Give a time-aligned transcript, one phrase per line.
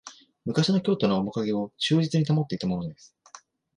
[0.45, 3.15] 昔の京都のおもかげを忠実に保っていたものです